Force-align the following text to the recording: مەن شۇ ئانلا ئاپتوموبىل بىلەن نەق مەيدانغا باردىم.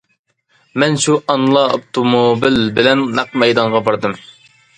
مەن 0.83 0.95
شۇ 1.03 1.17
ئانلا 1.33 1.65
ئاپتوموبىل 1.73 2.59
بىلەن 2.79 3.05
نەق 3.21 3.37
مەيدانغا 3.45 3.85
باردىم. 3.91 4.19